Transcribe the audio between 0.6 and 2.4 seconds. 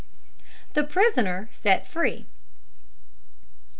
THE PRISONER SET FREE.